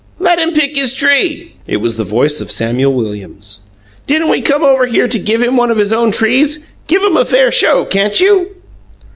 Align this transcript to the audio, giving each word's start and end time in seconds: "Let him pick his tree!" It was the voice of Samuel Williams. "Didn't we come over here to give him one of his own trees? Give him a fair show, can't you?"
"Let 0.17 0.39
him 0.39 0.53
pick 0.53 0.75
his 0.75 0.95
tree!" 0.95 1.53
It 1.67 1.77
was 1.77 1.95
the 1.95 2.03
voice 2.03 2.41
of 2.41 2.49
Samuel 2.49 2.91
Williams. 2.95 3.59
"Didn't 4.07 4.29
we 4.31 4.41
come 4.41 4.63
over 4.63 4.87
here 4.87 5.07
to 5.07 5.19
give 5.19 5.43
him 5.43 5.57
one 5.57 5.69
of 5.69 5.77
his 5.77 5.93
own 5.93 6.09
trees? 6.09 6.65
Give 6.87 7.03
him 7.03 7.15
a 7.17 7.23
fair 7.23 7.51
show, 7.51 7.85
can't 7.85 8.19
you?" 8.19 8.47